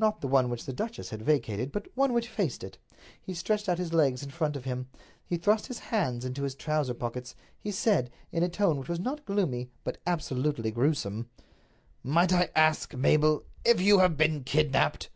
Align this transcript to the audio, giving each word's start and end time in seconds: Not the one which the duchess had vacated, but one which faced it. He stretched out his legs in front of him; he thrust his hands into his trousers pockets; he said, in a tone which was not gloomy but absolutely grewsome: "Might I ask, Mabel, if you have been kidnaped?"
Not 0.00 0.20
the 0.20 0.26
one 0.26 0.50
which 0.50 0.64
the 0.64 0.72
duchess 0.72 1.10
had 1.10 1.22
vacated, 1.22 1.70
but 1.70 1.86
one 1.94 2.12
which 2.12 2.26
faced 2.28 2.64
it. 2.64 2.76
He 3.22 3.34
stretched 3.34 3.68
out 3.68 3.78
his 3.78 3.92
legs 3.92 4.20
in 4.24 4.30
front 4.30 4.56
of 4.56 4.64
him; 4.64 4.88
he 5.24 5.36
thrust 5.36 5.68
his 5.68 5.78
hands 5.78 6.24
into 6.24 6.42
his 6.42 6.56
trousers 6.56 6.96
pockets; 6.96 7.36
he 7.60 7.70
said, 7.70 8.10
in 8.32 8.42
a 8.42 8.48
tone 8.48 8.80
which 8.80 8.88
was 8.88 8.98
not 8.98 9.24
gloomy 9.24 9.70
but 9.84 9.98
absolutely 10.08 10.72
grewsome: 10.72 11.30
"Might 12.02 12.32
I 12.32 12.50
ask, 12.56 12.96
Mabel, 12.96 13.44
if 13.64 13.80
you 13.80 14.00
have 14.00 14.16
been 14.16 14.42
kidnaped?" 14.42 15.08